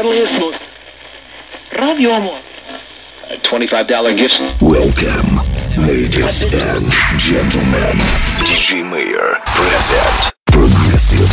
friendliest, 0.00 0.38
most 0.38 0.62
radio 1.76 2.10
amor. 2.10 2.38
$25 3.42 4.16
gift. 4.16 4.40
Welcome, 4.62 5.40
ladies 5.86 6.44
and 6.44 6.92
gentlemen. 7.18 7.98
DJ 8.46 8.88
Mayor 8.88 9.40
present 9.56 10.32
progressive, 10.46 11.28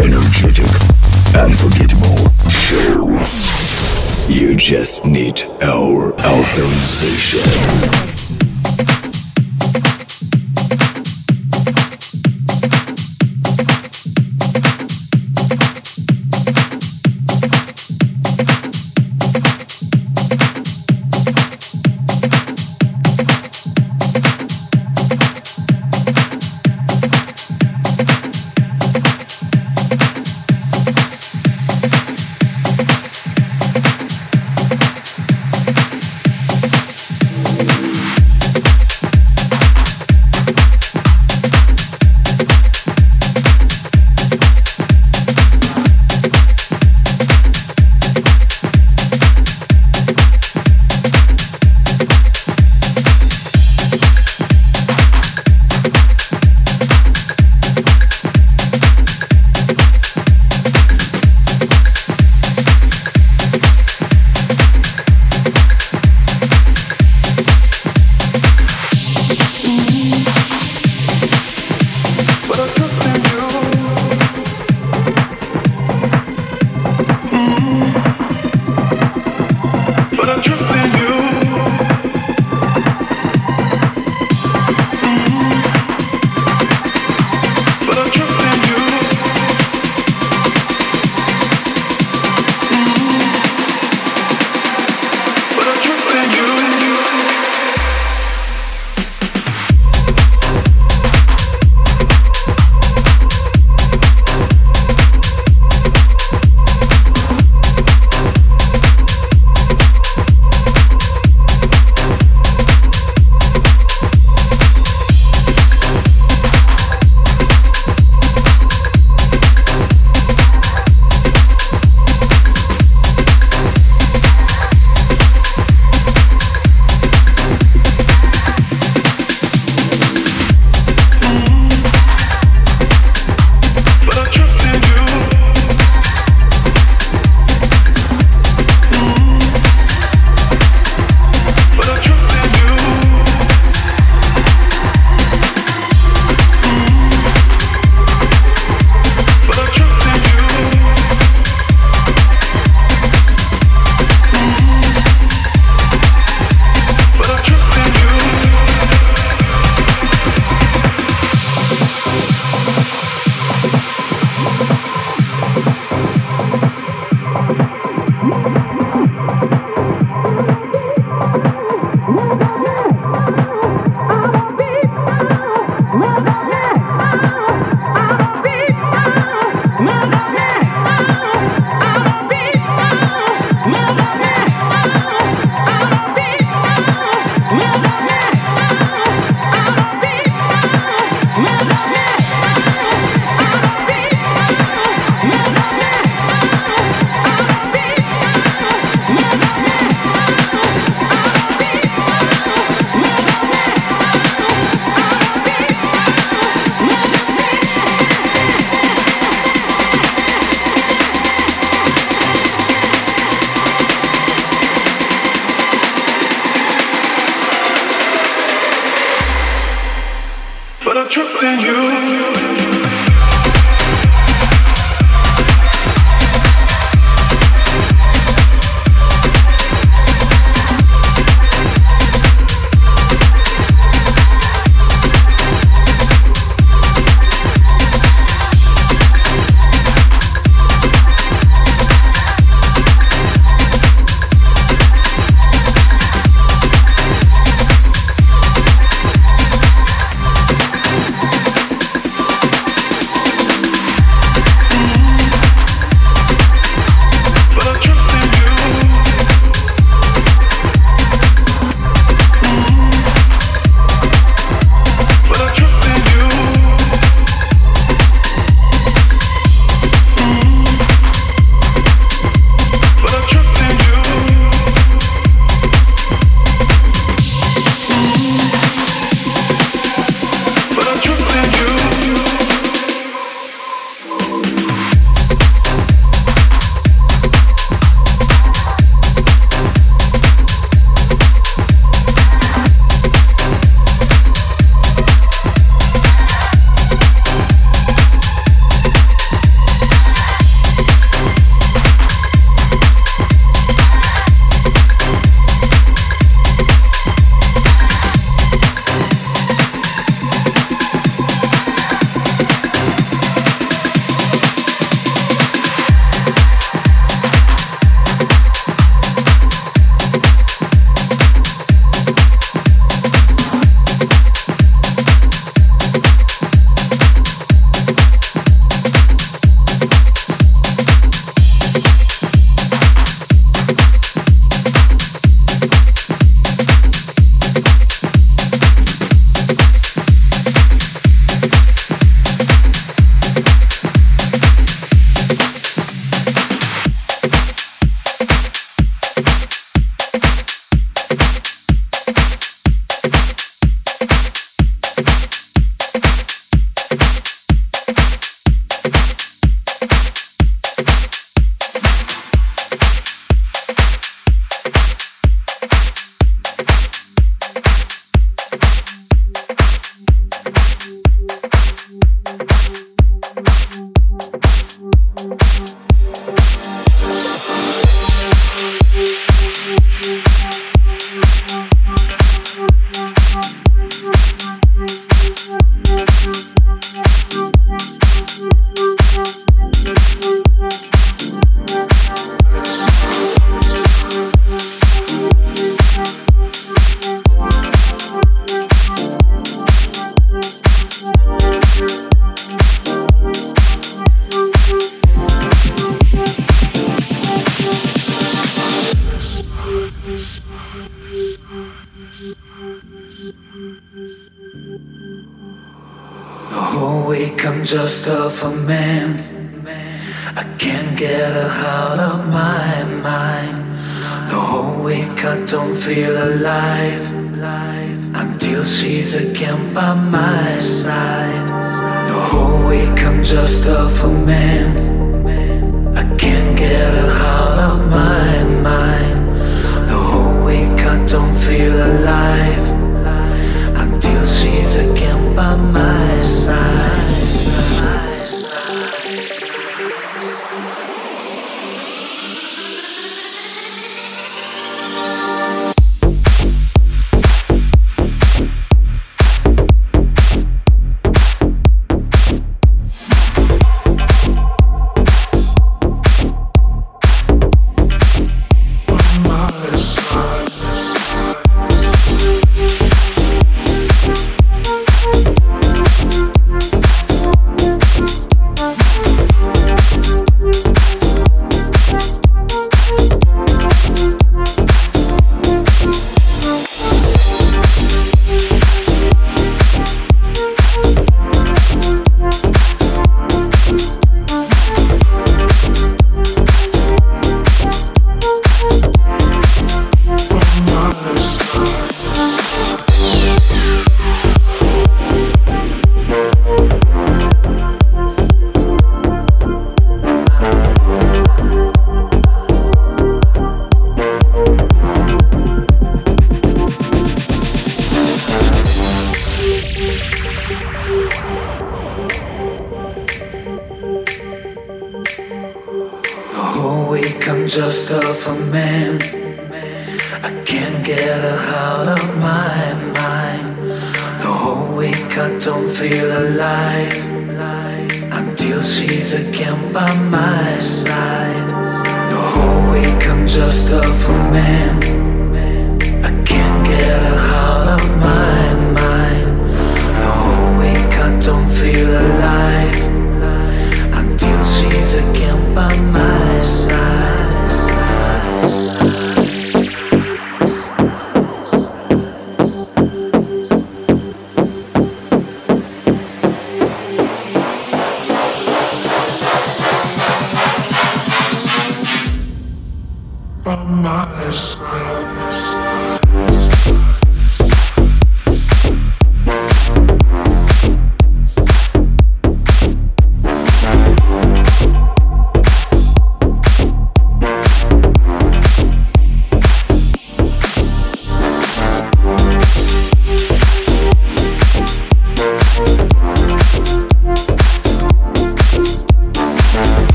energetic, 0.00 0.70
unforgettable 1.34 2.28
show. 2.50 3.08
You 4.28 4.56
just 4.56 5.06
need 5.06 5.42
our 5.62 6.12
authorization. 6.12 8.21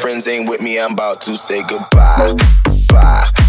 Friends 0.00 0.26
ain't 0.26 0.48
with 0.48 0.60
me, 0.60 0.80
I'm 0.80 0.92
about 0.92 1.20
to 1.22 1.36
say 1.36 1.62
goodbye. 1.62 2.34
Bye. 2.88 3.41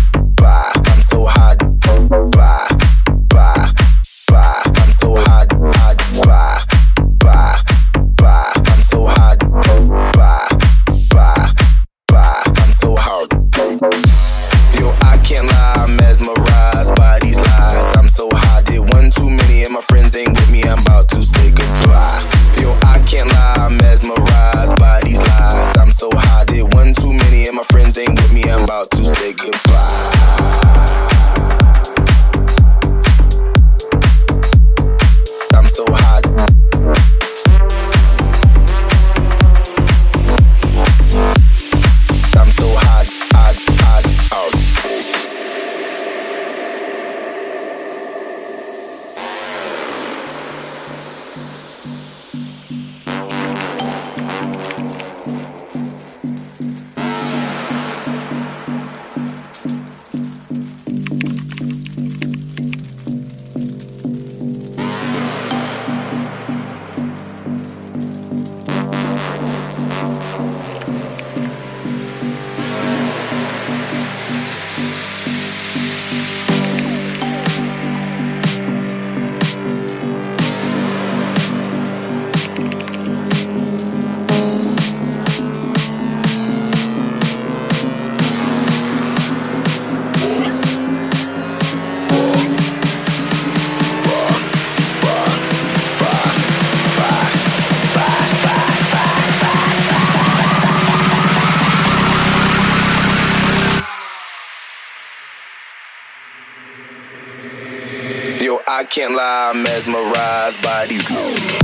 Mesmerized 109.53 110.61
by 110.63 110.87
these. 110.87 111.62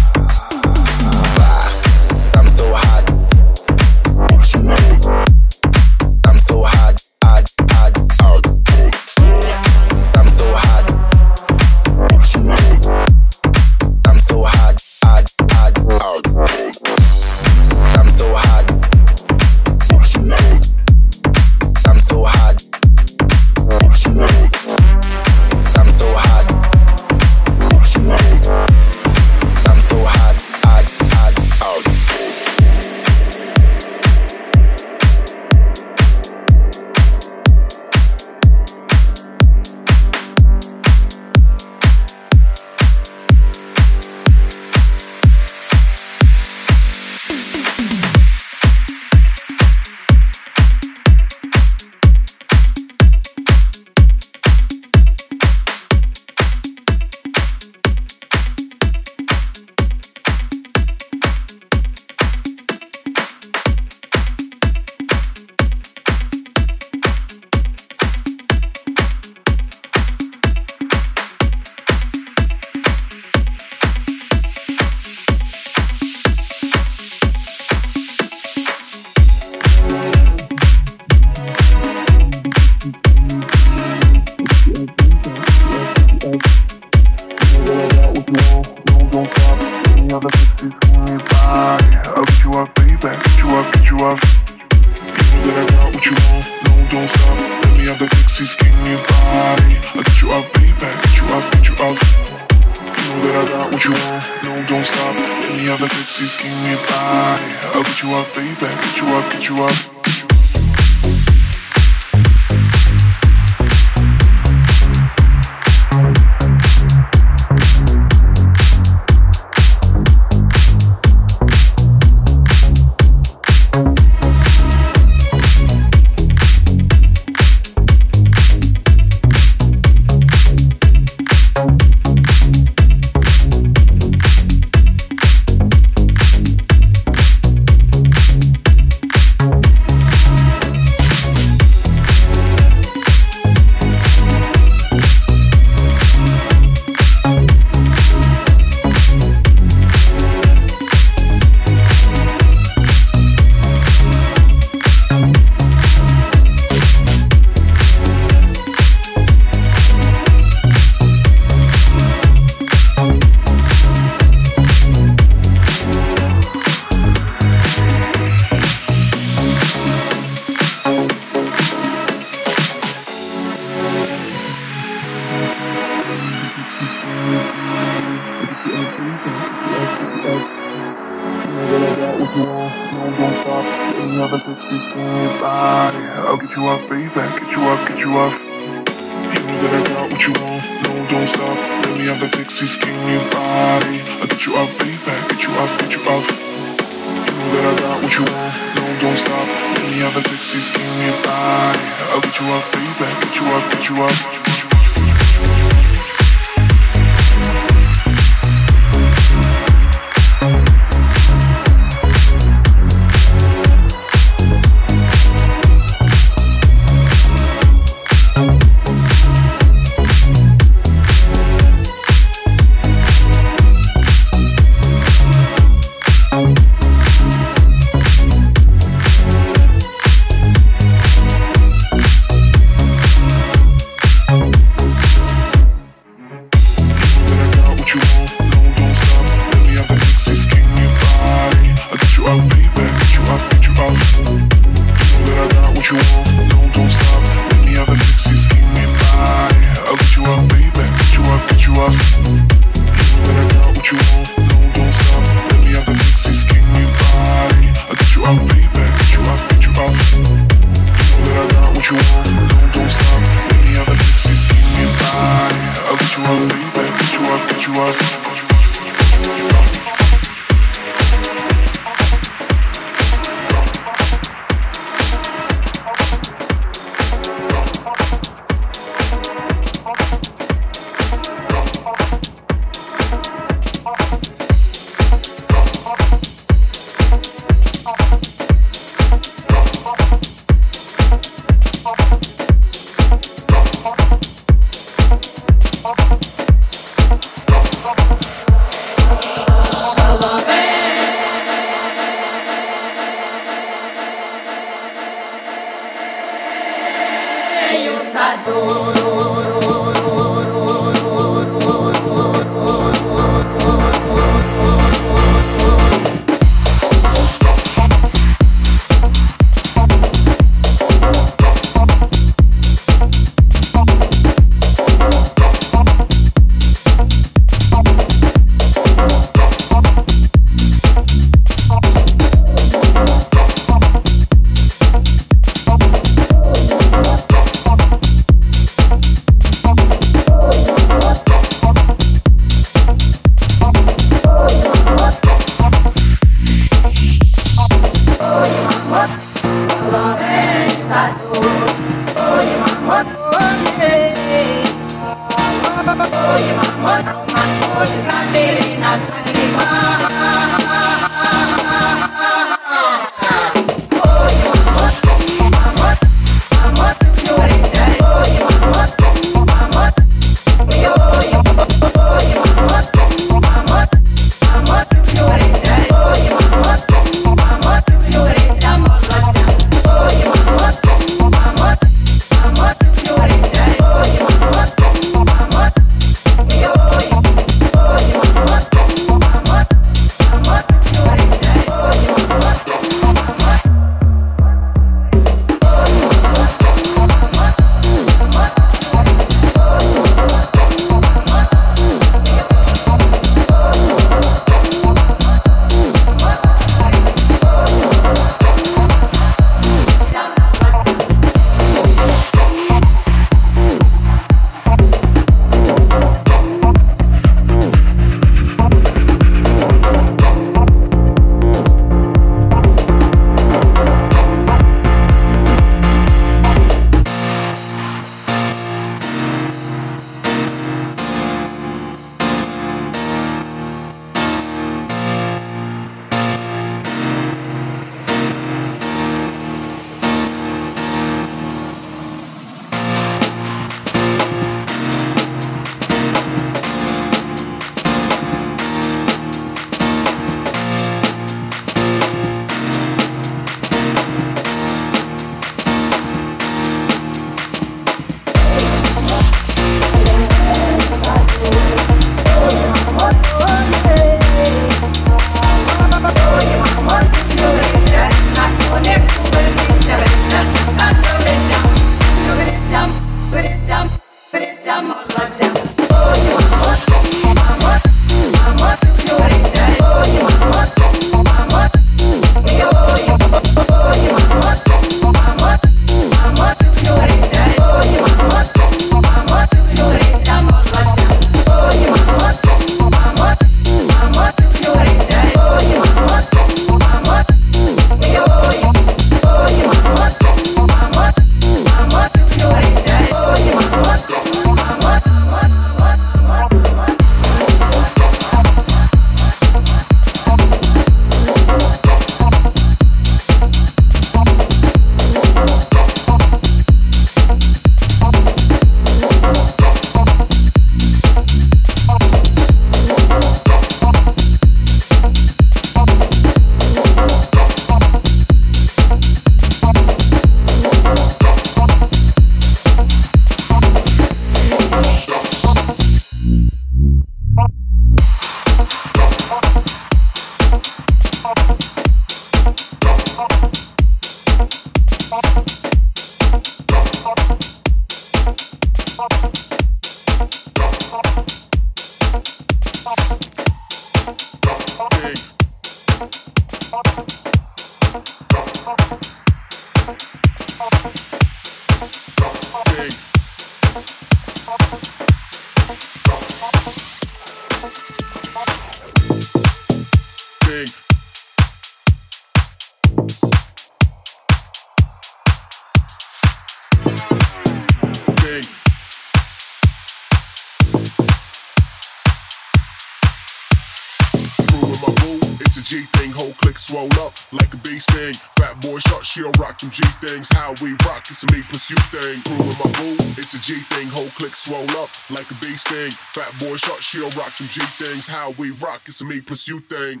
How 598.06 598.30
we 598.38 598.50
rock. 598.50 598.82
It's 598.86 599.00
a 599.00 599.04
me 599.04 599.20
plus 599.20 599.48
you 599.48 599.58
thing. 599.58 600.00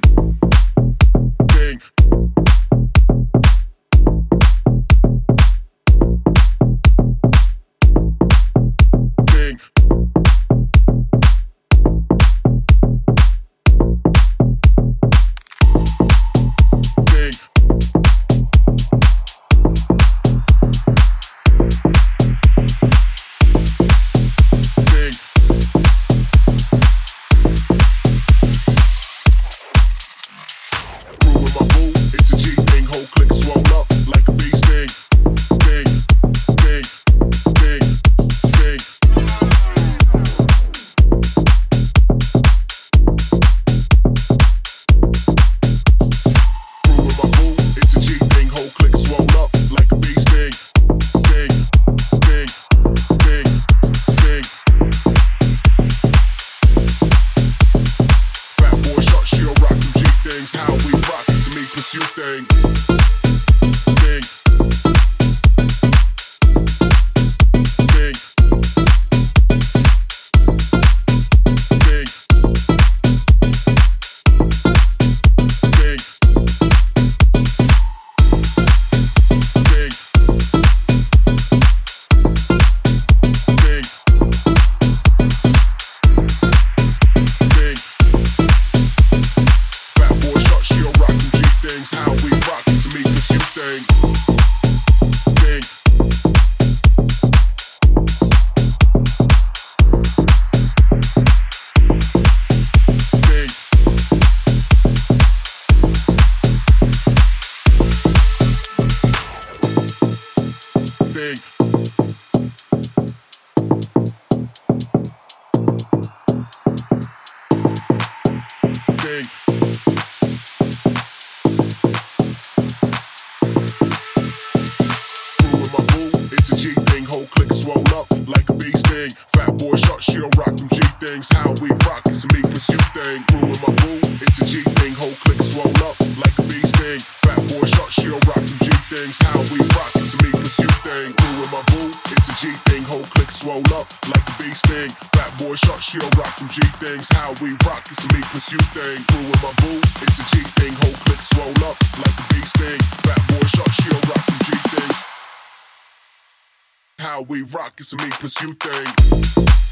It's 157.80 157.94
me 157.94 158.10
you 158.42 158.54
thing. 158.54 159.67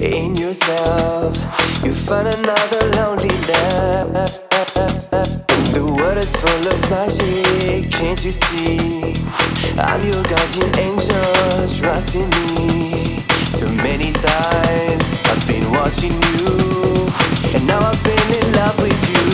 In 0.00 0.36
yourself. 0.36 1.34
You 1.82 1.92
find 1.92 2.28
another 2.28 2.82
lonely 2.94 3.28
loneliness. 3.50 4.38
The 5.74 5.82
world 5.82 6.18
is 6.18 6.36
full 6.36 6.68
of 6.72 6.90
magic, 6.90 7.90
can't 7.90 8.24
you 8.24 8.30
see? 8.30 9.14
I'm 9.78 10.00
your 10.04 10.22
guardian 10.22 10.70
angel, 10.78 11.66
trust 11.74 12.14
in 12.14 12.30
me. 12.54 13.24
Too 13.58 13.72
many 13.82 14.12
times 14.12 15.04
I've 15.26 15.44
been 15.48 15.66
watching 15.72 16.14
you, 16.38 17.10
and 17.54 17.66
now 17.66 17.80
I 17.82 17.92
feel 17.96 18.30
in 18.38 18.46
love 18.54 18.78
with 18.80 19.00
you. 19.10 19.24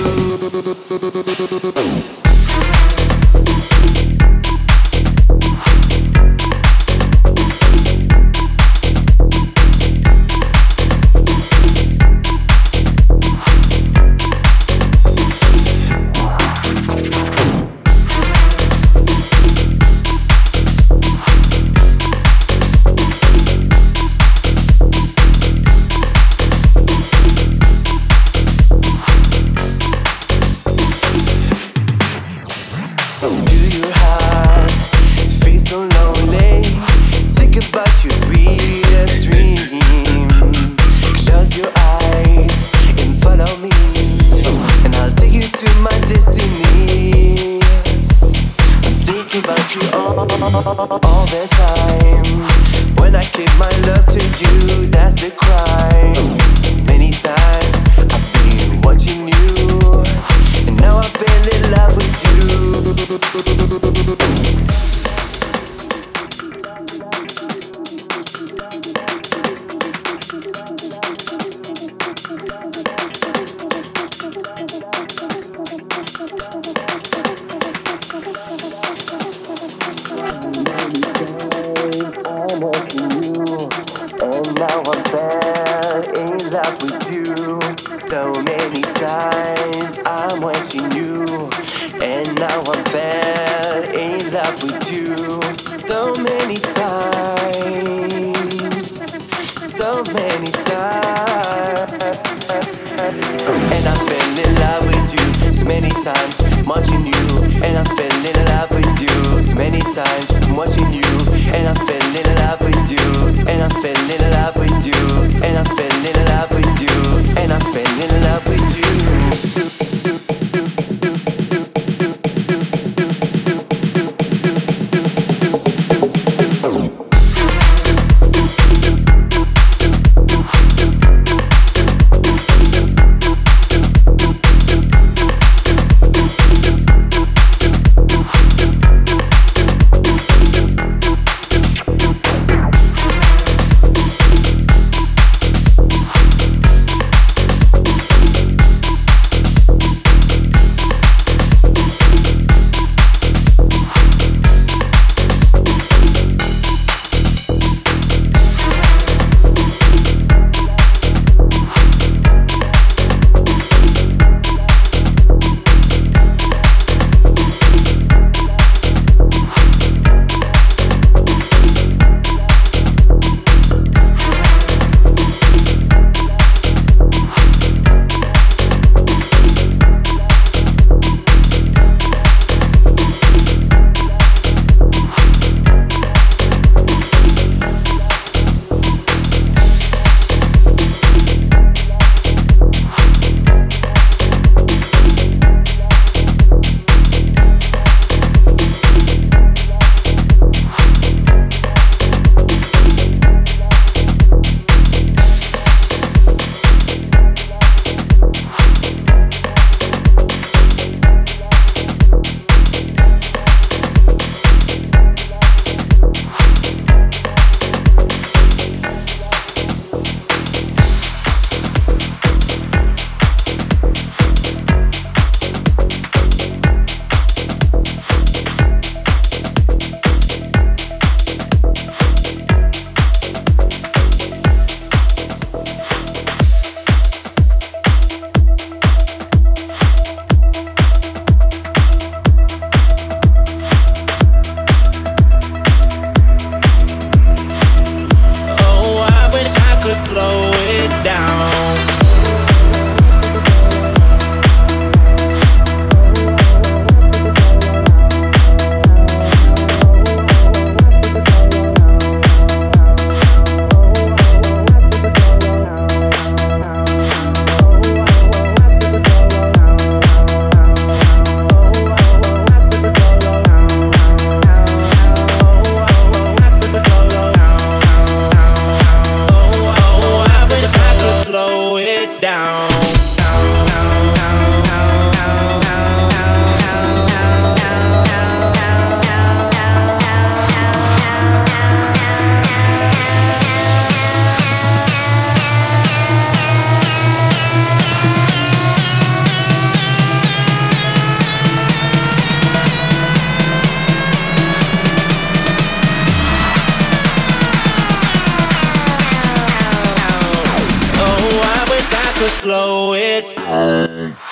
Bye. 313.81 314.30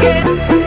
yeah. 0.00 0.57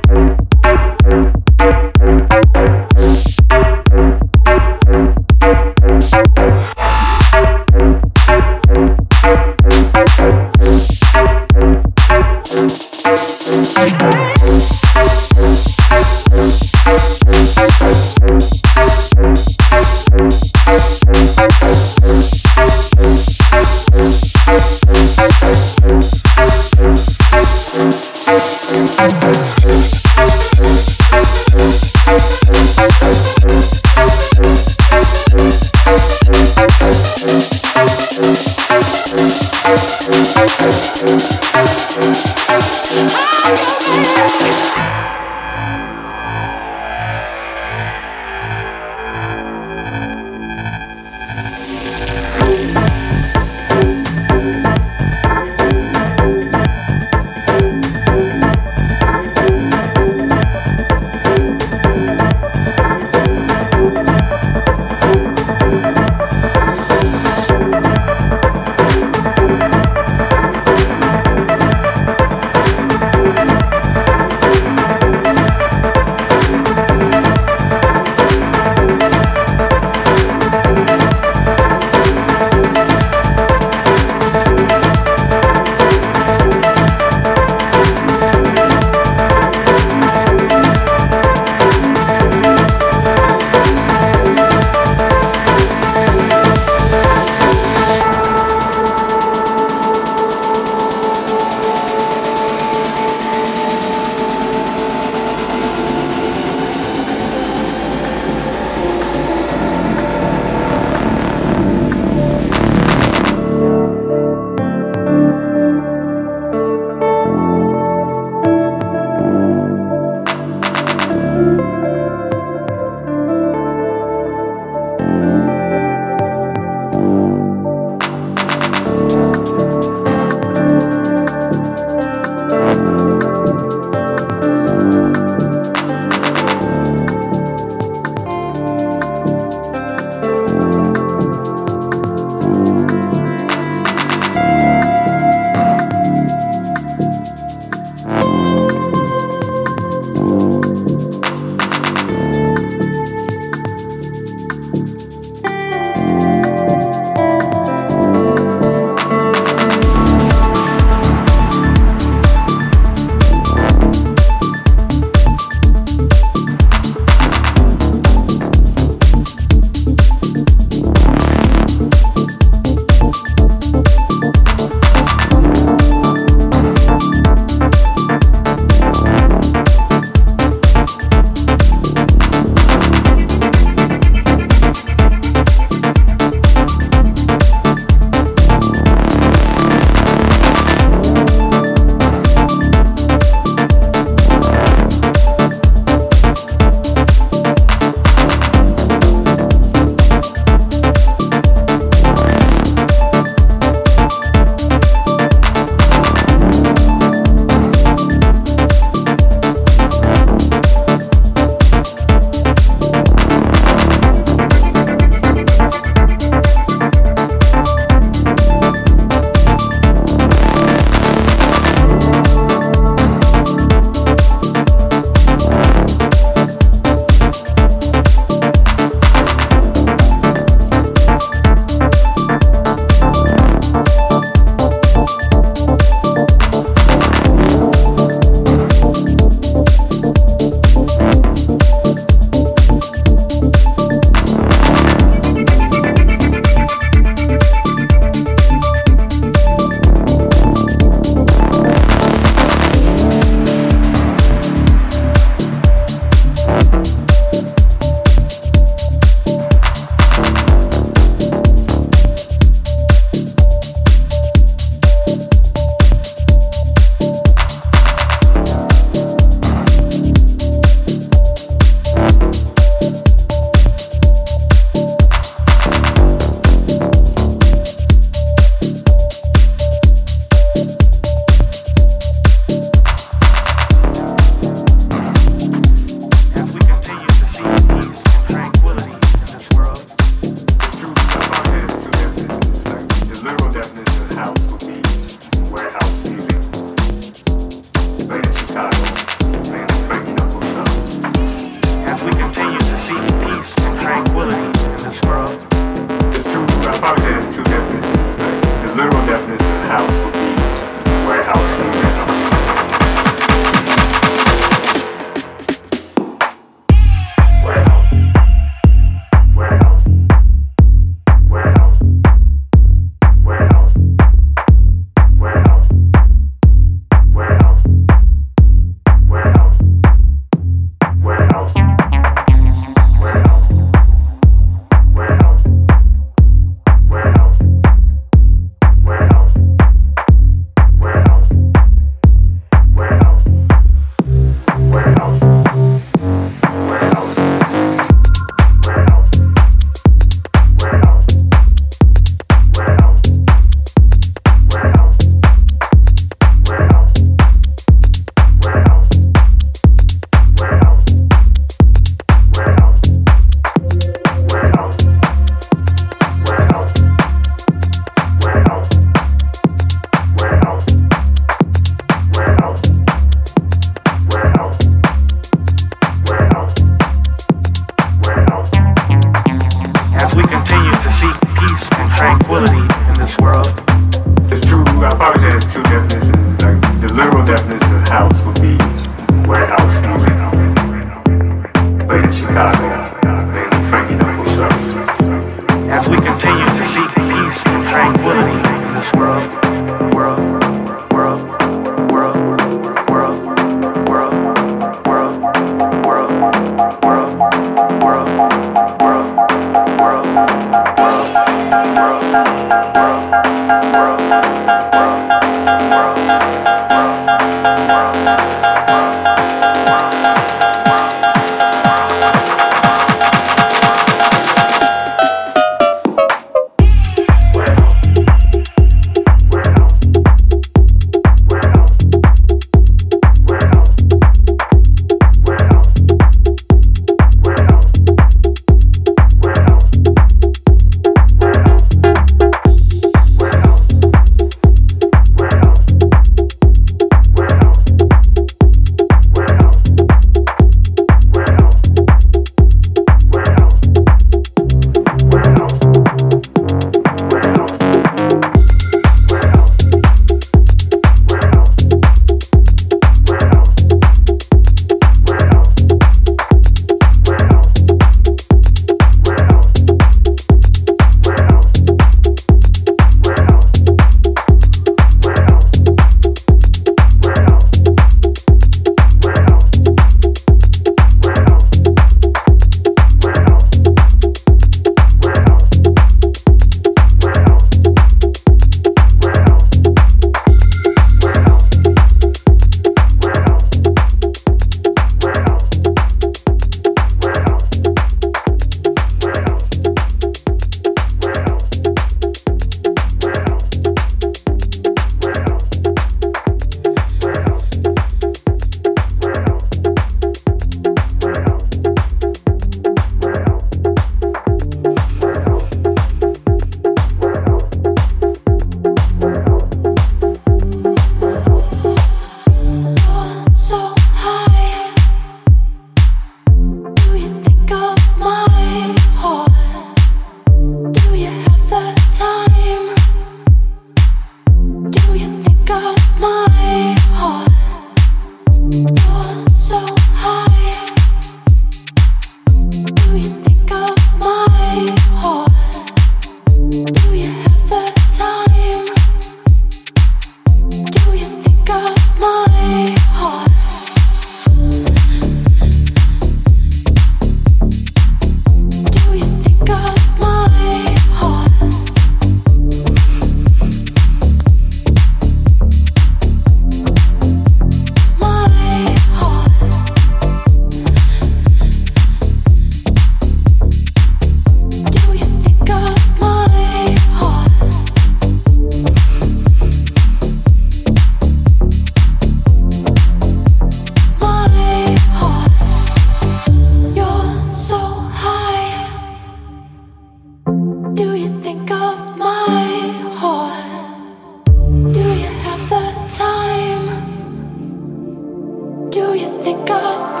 think 599.33 599.49
I 599.49 600.00